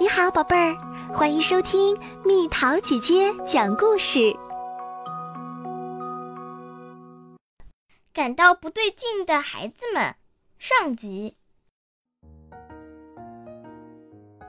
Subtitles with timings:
[0.00, 0.76] 你好，宝贝儿，
[1.12, 4.32] 欢迎收听蜜桃姐姐讲故事。
[8.12, 10.14] 感到不对劲的孩子们，
[10.56, 11.34] 上集。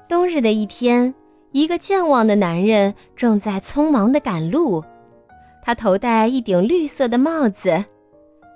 [0.07, 1.15] 冬日的一天，
[1.51, 4.83] 一个健忘的男人正在匆忙的赶路。
[5.63, 7.83] 他头戴一顶绿色的帽子，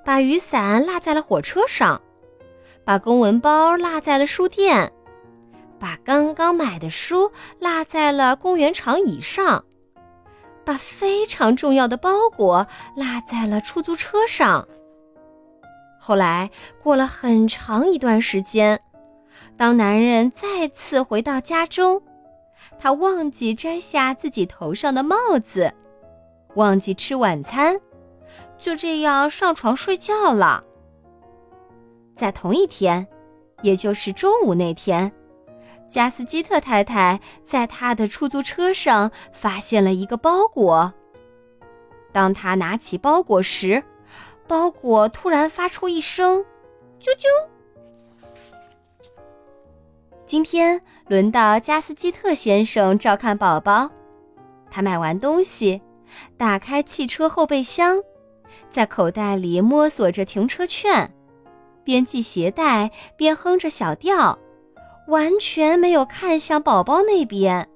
[0.05, 2.00] 把雨伞落在了火车上，
[2.86, 4.94] 把公文包落在了书店。
[5.84, 7.29] 把刚刚买的书
[7.60, 9.65] 落在了公园长椅上，
[10.64, 12.65] 把非常重要的包裹
[12.96, 14.65] 落在了出租车上。
[16.00, 16.50] 后来
[16.82, 18.79] 过了很长一段时间，
[19.57, 22.02] 当男人再次回到家中，
[22.79, 25.69] 他忘记摘下自己头上的帽子，
[26.55, 27.77] 忘记吃晚餐，
[28.57, 30.63] 就这样上床睡觉了。
[32.16, 33.05] 在同一天，
[33.63, 35.11] 也就是周五那天。
[35.94, 40.91] 加斯基特太太在他的出租车上发现了一个包裹。
[42.11, 43.83] 当他拿起包裹时，
[44.47, 46.44] 包裹突然发出一声
[46.99, 47.27] “啾啾”。
[50.25, 53.88] 今天轮到加斯基特先生照看宝宝。
[54.71, 55.80] 他买完东西，
[56.36, 58.02] 打开汽车后备箱，
[58.71, 61.14] 在口袋里摸索着停车券，
[61.83, 64.39] 边系鞋带边哼着小调。
[65.07, 67.67] 完全没有看向宝宝那边。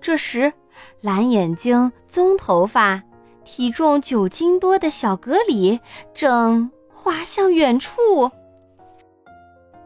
[0.00, 0.52] 这时，
[1.00, 3.02] 蓝眼睛、棕头发、
[3.44, 5.78] 体重九斤多的小格里
[6.14, 8.30] 正滑向远处。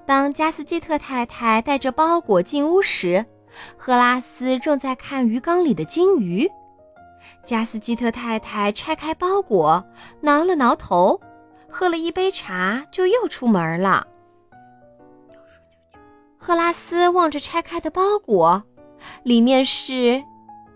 [0.06, 3.24] 当加斯基特太太带着包裹进屋时，
[3.76, 6.48] 赫拉斯正在看鱼缸里的金鱼。
[7.42, 9.82] 加斯基特太太拆开包裹，
[10.20, 11.18] 挠了挠头，
[11.68, 14.06] 喝了一杯茶，就又出门了。
[16.46, 18.62] 赫拉斯望着拆开的包裹，
[19.22, 20.22] 里面是，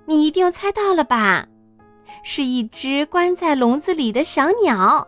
[0.06, 1.46] 你一定猜到了吧？
[2.22, 5.06] 是一只关在笼子里的小鸟。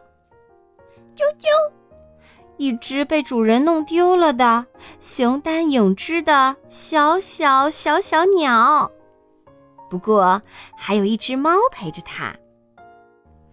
[1.17, 1.49] 啾啾，
[2.59, 4.67] 一只被主人弄丢了的
[5.01, 8.93] 形单影只的小小小小鸟。
[9.89, 10.43] 不过
[10.77, 12.37] 还有一只猫陪着它。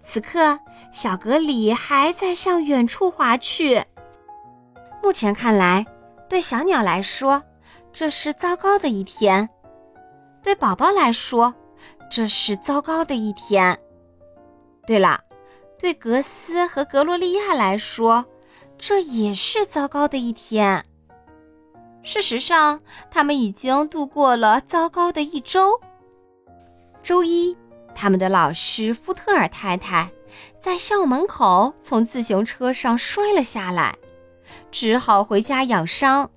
[0.01, 0.59] 此刻，
[0.91, 3.81] 小格里还在向远处滑去。
[5.01, 5.85] 目前看来。
[6.29, 7.41] 对小鸟来说，
[7.93, 9.47] 这是糟糕的一天；
[10.43, 11.53] 对宝宝来说，
[12.11, 13.77] 这是糟糕的一天。
[14.85, 15.19] 对了，
[15.79, 18.25] 对格斯和格罗利亚来说，
[18.77, 20.83] 这也是糟糕的一天。
[22.03, 25.79] 事实上，他们已经度过了糟糕的一周。
[27.03, 27.55] 周一，
[27.95, 30.09] 他们的老师福特尔太太
[30.59, 33.97] 在校门口从自行车上摔了下来。
[34.71, 36.29] 只好回家养伤，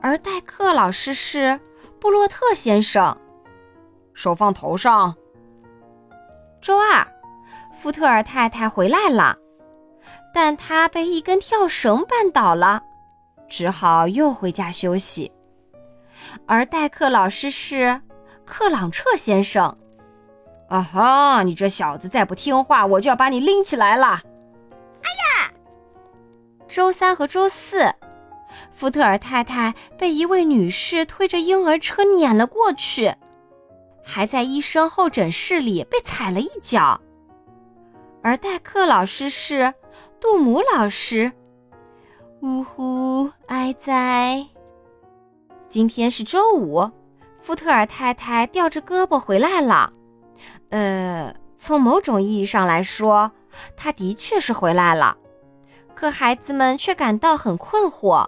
[0.00, 1.58] 而代课老师是
[2.00, 3.16] 布洛特先生。
[4.14, 5.14] 手放头上。
[6.60, 7.06] 周二，
[7.78, 9.36] 福特尔太太回来了，
[10.34, 12.82] 但她被一根跳绳绊倒了，
[13.48, 15.30] 只好又回家休息。
[16.46, 18.02] 而代课老师是
[18.44, 19.76] 克朗彻先生。
[20.68, 21.42] 啊哈！
[21.44, 24.20] 你这小子再不听话，我就要把你拎起来了。
[26.68, 27.92] 周三和周四，
[28.72, 33.12] 福特尔太太被一位女士推着婴儿车碾了过去，
[34.04, 37.00] 还在医生候诊室里被踩了一脚。
[38.22, 39.72] 而代课老师是
[40.20, 41.32] 杜姆老师。
[42.42, 44.46] 呜呼，哀哉！
[45.68, 46.88] 今天是周五，
[47.40, 49.92] 福特尔太太吊着胳膊回来了。
[50.68, 53.32] 呃，从某种意义上来说，
[53.76, 55.16] 她的确是回来了。
[55.98, 58.24] 可孩子们却感到很困惑，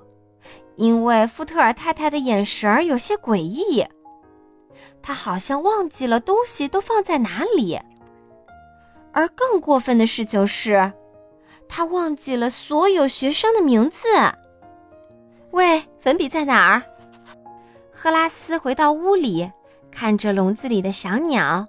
[0.74, 3.86] 因为福特尔太太的眼神儿有些诡异。
[5.00, 7.80] 她好像忘记了东西都放在哪里，
[9.12, 10.92] 而更过分的事情是，
[11.68, 14.08] 她忘记了所有学生的名字。
[15.52, 16.82] 喂，粉笔在哪儿？
[17.92, 19.48] 赫拉斯回到屋里，
[19.92, 21.64] 看着笼子里的小鸟。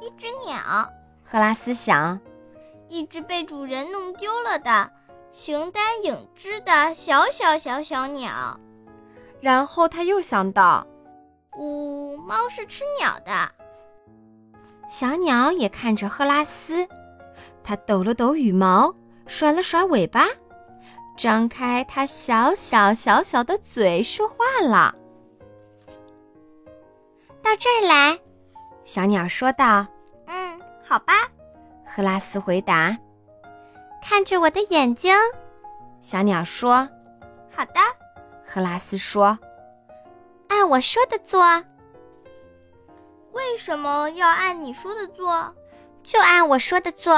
[0.00, 0.88] 一只鸟，
[1.24, 2.20] 赫拉斯想。
[2.88, 4.90] 一只被主人弄丢了的
[5.30, 8.58] 形单影只的小小小小鸟，
[9.40, 10.86] 然后他又想到，
[11.56, 13.50] 呜，猫是吃鸟的。
[14.88, 16.86] 小鸟也看着赫拉斯，
[17.64, 18.94] 它抖了抖羽毛，
[19.26, 20.26] 甩了甩尾巴，
[21.16, 24.94] 张开它小小小小的嘴说话了。
[27.42, 28.16] 到这儿来，
[28.84, 29.86] 小鸟说道
[30.26, 31.14] ：“嗯，好吧。”
[31.94, 32.98] 赫拉斯回答
[34.02, 35.14] ：“看着我的眼睛。”
[36.02, 36.88] 小鸟说
[37.54, 37.74] ：“好的。”
[38.44, 39.38] 赫拉斯说
[40.50, 41.40] ：“按我说的做。
[43.30, 45.54] 为什么要按你说的做？
[46.02, 47.14] 就按我说的做。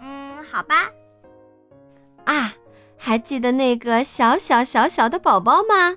[0.00, 0.88] 嗯，好吧。
[2.24, 2.54] 啊，
[2.96, 5.94] 还记得那个小小小小的宝宝吗？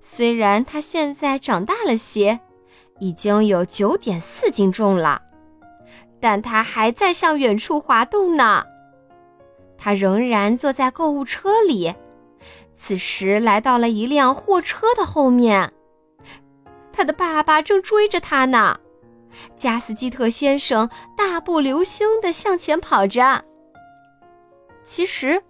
[0.00, 2.40] 虽然他现在长大了些，
[3.00, 5.20] 已经有九点四斤重了，
[6.22, 8.64] 但他还在向远处滑动呢。
[9.76, 11.92] 他仍然坐在购物车里，
[12.76, 15.72] 此时来到了一辆货车的后面。
[16.92, 18.78] 他的爸爸正追着他呢。
[19.56, 23.44] 加斯基特先生大步流星地向前跑着。
[24.84, 25.42] 其实，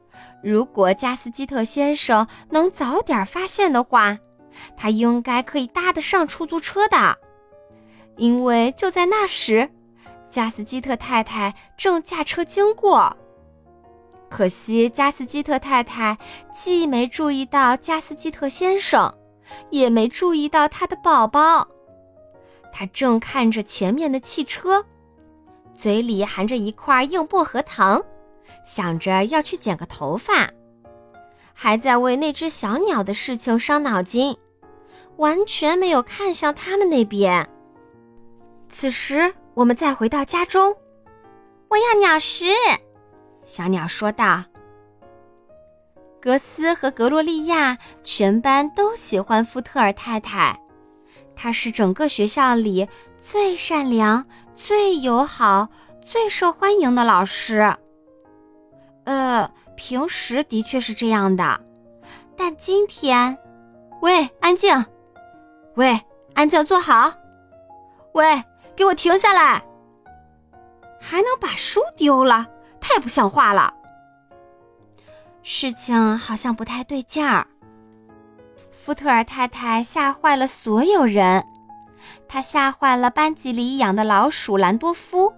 [0.43, 4.17] 如果加斯基特先生能早点发现的话，
[4.77, 7.19] 他应该可以搭得上出租车的，
[8.17, 9.69] 因为就在那时，
[10.33, 13.15] 加斯基特太太正驾车经过。
[14.31, 16.17] 可惜，加斯基特太太
[16.51, 19.13] 既没注意到加斯基特先生，
[19.69, 21.69] 也没注意到他的宝宝。
[22.73, 24.83] 他正看着前面的汽车，
[25.75, 28.03] 嘴里含着一块硬薄荷糖，
[28.65, 30.49] 想着要去剪个头发，
[31.53, 34.35] 还在为那只小鸟的事情伤脑筋，
[35.19, 37.47] 完全没有看向他们那边。
[38.71, 40.75] 此时，我们再回到家中，
[41.69, 42.47] 我要鸟食。
[43.45, 44.43] 小鸟说道
[46.21, 50.59] ：“格斯和格洛利亚全班都喜欢福特尔太太，
[51.37, 52.89] 她是整个学校里
[53.21, 55.69] 最善良、最友好、
[56.03, 57.77] 最受欢迎的老师。
[59.05, 61.61] 呃，平时的确是这样的，
[62.37, 63.37] 但今天……
[64.01, 64.85] 喂，安静！
[65.75, 66.01] 喂，
[66.35, 67.13] 安静，坐好！
[68.15, 68.43] 喂，
[68.77, 69.63] 给我停下来！
[71.01, 72.47] 还能把书丢了？”
[72.81, 73.73] 太不像话了！
[75.43, 77.47] 事情好像不太对劲儿。
[78.71, 81.45] 福特尔太太吓坏了所有人，
[82.27, 85.33] 她吓坏了班级里养的老鼠兰多夫。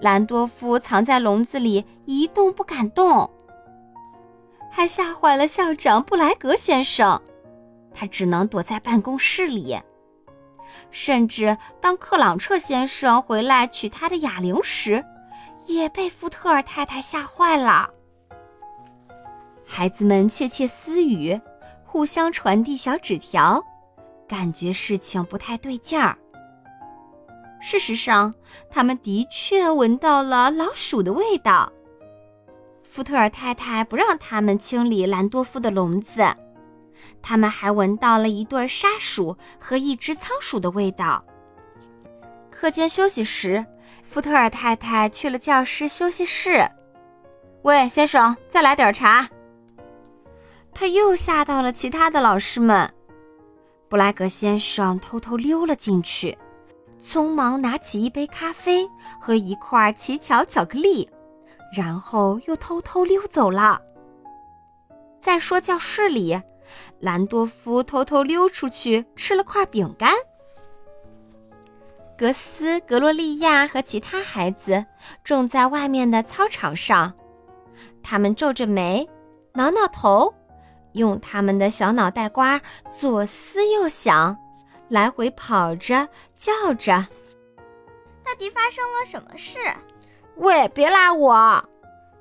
[0.00, 3.30] 兰多夫藏在笼子里一动不敢动，
[4.70, 7.20] 还吓坏了校长布莱格先生，
[7.94, 9.80] 他只能躲在办公室里。
[10.90, 15.04] 甚至当克朗彻先生回来取他的哑铃时，
[15.66, 17.90] 也被福特尔太太吓坏了。
[19.64, 21.38] 孩子们窃窃私语，
[21.84, 23.62] 互相传递小纸条，
[24.26, 26.16] 感觉事情不太对劲儿。
[27.60, 28.32] 事实上，
[28.70, 31.70] 他们的确闻到了老鼠的味道。
[32.82, 36.22] 福特尔太太不让他们清理兰多夫的笼子，
[37.22, 41.24] 他们还闻到了一对沙鼠和一只仓鼠的味道。
[42.50, 43.64] 课间休息时。
[44.00, 46.66] 福特尔太太去了教师休息室。
[47.60, 49.28] 喂，先生，再来点茶。
[50.72, 52.90] 他又吓到了其他的老师们。
[53.86, 56.38] 布莱格先生偷偷溜了进去，
[57.04, 58.88] 匆忙拿起一杯咖啡
[59.20, 61.06] 和一块奇巧巧克力，
[61.76, 63.78] 然后又偷偷溜走了。
[65.20, 66.40] 再说教室里，
[67.00, 70.12] 兰多夫偷偷溜出去吃了块饼干。
[72.16, 74.84] 格斯、格洛利亚和其他孩子
[75.22, 77.12] 正在外面的操场上，
[78.02, 79.08] 他们皱着眉，
[79.52, 80.34] 挠挠头，
[80.94, 82.60] 用他们的小脑袋瓜
[82.92, 84.36] 左思右想，
[84.88, 87.06] 来回跑着叫着。
[88.24, 89.60] 到底发生了什么事？
[90.34, 91.64] 喂，别拉我！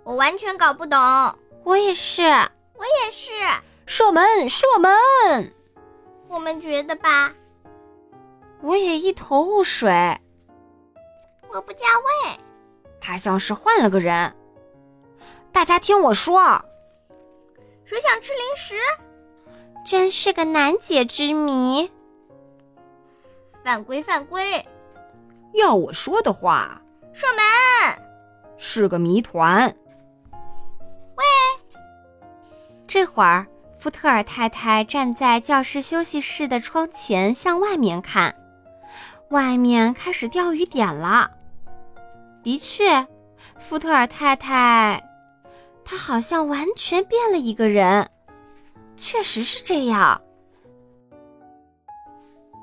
[0.03, 0.97] 我完全搞不懂。
[1.63, 3.31] 我也是，我也是。
[3.89, 5.53] 是我们，是我们。
[6.27, 7.33] 我们觉得吧。
[8.61, 9.89] 我也一头雾水。
[11.47, 12.37] 我不加喂。
[12.99, 14.35] 他像是换了个人。
[15.53, 16.61] 大家听我说。
[17.85, 18.75] 谁想吃零食？
[19.85, 21.89] 真是个难解之谜。
[23.63, 24.65] 犯规，犯规。
[25.53, 26.81] 要我说的话，
[27.13, 27.41] 射门。
[28.57, 29.73] 是个谜团。
[31.15, 31.23] 喂。
[32.85, 33.47] 这会儿，
[33.87, 38.35] 福特尔太太站在教室休息室的窗前，向外面看。
[39.29, 41.31] 外面开始掉雨点了。
[42.43, 43.07] 的确，
[43.57, 45.01] 福特尔太太，
[45.85, 48.05] 她好像完全变了一个人。
[48.97, 50.21] 确实是这样，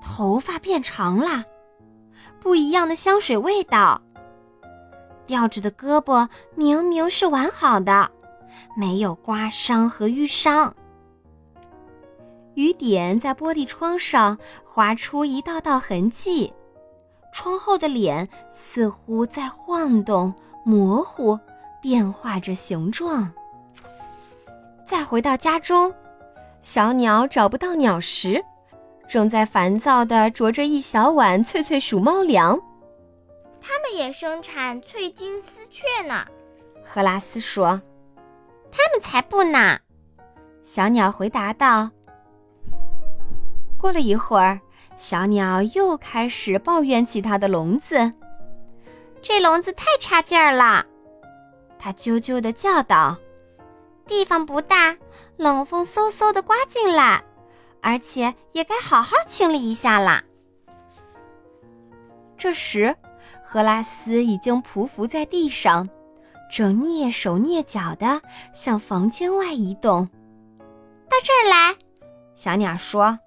[0.02, 1.42] 头发变长了，
[2.38, 3.98] 不一样的香水味道。
[5.24, 8.10] 吊着的胳膊明明是完好的，
[8.76, 10.76] 没有刮伤和淤伤。
[12.54, 16.52] 雨点在玻璃窗上划出一道道痕迹，
[17.32, 20.32] 窗后的脸似乎在晃动、
[20.64, 21.38] 模糊、
[21.82, 23.30] 变化着形状。
[24.86, 25.92] 再回到家中，
[26.62, 28.44] 小鸟找不到鸟食，
[29.08, 32.60] 正在烦躁地啄着一小碗脆脆鼠猫粮。
[33.60, 36.26] 他们也生产翠金丝雀呢。
[36.84, 37.80] 赫拉斯说
[38.70, 39.78] ：“他们才不呢。”
[40.62, 41.90] 小鸟回答道。
[43.84, 44.58] 过了一会儿，
[44.96, 48.10] 小鸟又开始抱怨起它的笼子
[49.20, 50.86] ：“这笼子太差劲儿了。”
[51.78, 53.14] 它啾啾地叫道
[54.08, 54.96] ：“地方不大，
[55.36, 57.22] 冷风嗖嗖地刮进来，
[57.82, 60.24] 而且也该好好清理一下啦。”
[62.38, 62.96] 这时，
[63.42, 65.86] 赫拉斯已经匍匐在地上，
[66.50, 68.22] 正蹑手蹑脚地
[68.54, 70.08] 向房间外移动。
[71.06, 71.76] 到这儿来，
[72.32, 73.18] 小鸟说。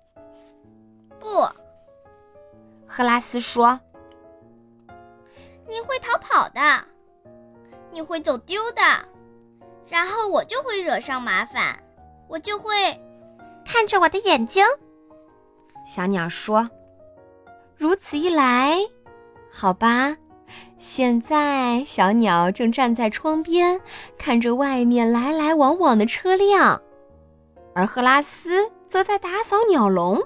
[1.38, 1.48] 不，
[2.88, 3.80] 赫拉斯说
[5.70, 6.84] ：“你会逃跑的，
[7.92, 8.82] 你会走丢的，
[9.88, 11.78] 然后我就会惹上麻烦，
[12.28, 13.00] 我就会
[13.64, 14.66] 看着我的眼睛。”
[15.86, 16.68] 小鸟说
[17.78, 18.80] ：“如此一来，
[19.52, 20.18] 好吧。”
[20.80, 23.80] 现在，小鸟正站在窗边，
[24.18, 26.82] 看着外面来来往往的车辆，
[27.76, 30.24] 而赫拉斯则在打扫鸟笼。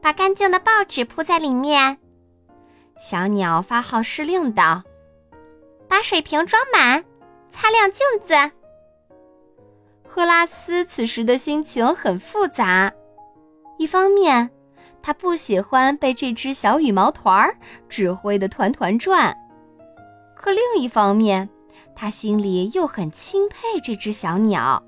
[0.00, 1.98] 把干净的报纸铺在里面，
[2.98, 4.82] 小鸟发号施令道
[5.88, 7.04] ：“把水瓶装满，
[7.50, 8.52] 擦亮镜子。”
[10.06, 12.92] 赫拉斯此时的心情很复杂，
[13.78, 14.50] 一方面，
[15.02, 17.56] 他不喜欢被这只小羽毛团儿
[17.88, 19.32] 指挥的团团转；
[20.34, 21.48] 可另一方面，
[21.94, 24.82] 他心里又很钦佩这只小鸟。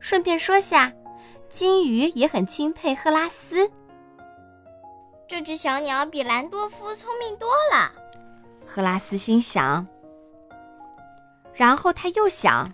[0.00, 0.92] 顺便说下，
[1.48, 3.70] 金鱼也很钦佩赫拉斯。
[5.28, 7.92] 这只小鸟比兰多夫聪明多了，
[8.66, 9.86] 赫拉斯心想。
[11.52, 12.72] 然后他又想，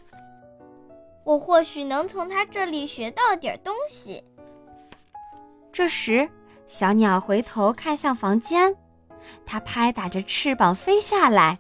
[1.25, 4.23] 我或许能从他这里学到点东西。
[5.73, 6.29] 这时，
[6.69, 8.77] 小鸟回头看向房间，
[9.45, 11.59] 它拍打着翅膀飞下来，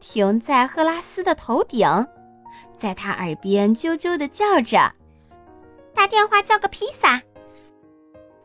[0.00, 1.86] 停在赫拉斯的头顶，
[2.78, 4.94] 在他耳边啾啾地叫着
[5.94, 7.20] ：“打电话叫个披萨。”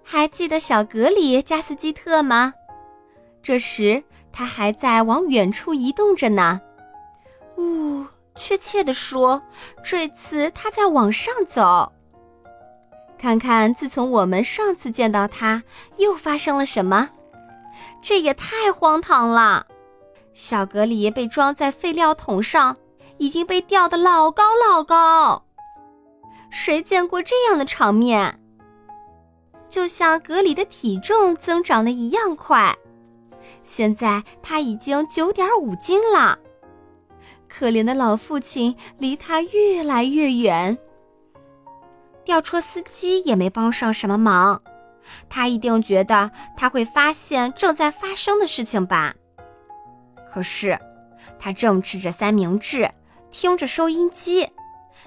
[0.08, 2.54] 还记得小格里加斯基特吗？
[3.42, 6.62] 这时他还在往远处移动着呢。
[7.58, 9.42] 呜，确切地说，
[9.84, 11.92] 这次他在往上走。
[13.18, 15.64] 看看，自从我们上次见到他，
[15.98, 17.10] 又发生了什么？
[18.00, 19.66] 这也太荒唐了！
[20.36, 22.78] 小格里被装在废料桶上，
[23.18, 25.44] 已经被吊得老高老高。
[26.52, 28.40] 谁见过这样的场面？
[29.76, 32.74] 就像格里的体重增长的一样快，
[33.62, 36.40] 现在他已经九点五斤了。
[37.50, 40.78] 可怜的老父亲离他越来越远。
[42.24, 44.62] 吊车司机也没帮上什么忙，
[45.28, 49.14] 他一定觉得他会发现正在发生的事情吧。
[50.32, 50.80] 可是，
[51.38, 52.90] 他正吃着三明治，
[53.30, 54.48] 听着收音机。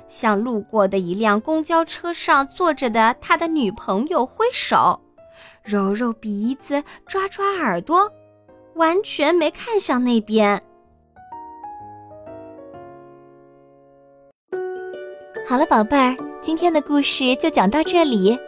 [0.09, 4.99] 向路过的一辆公交车上坐着的他的女朋友挥手，
[5.63, 8.11] 揉揉鼻子，抓抓耳朵，
[8.75, 10.61] 完全没看向那边。
[15.47, 18.39] 好了，宝贝儿，今天的故事就讲到这里。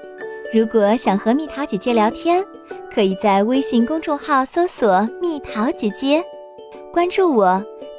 [0.53, 2.45] 如果想和蜜桃姐姐聊天，
[2.93, 6.23] 可以在微信公众号搜索“蜜桃姐姐”，
[6.93, 7.65] 关注我。